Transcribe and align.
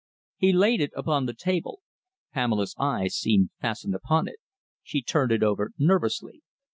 He 0.37 0.51
laid 0.51 0.81
it 0.81 0.89
upon 0.95 1.27
the 1.27 1.33
table. 1.35 1.81
Pamela's 2.33 2.73
eyes 2.79 3.13
seemed 3.15 3.51
fastened 3.61 3.93
upon 3.93 4.27
it. 4.27 4.37
She 4.81 5.03
turned 5.03 5.31
it 5.31 5.43
over 5.43 5.73
nervously. 5.77 6.41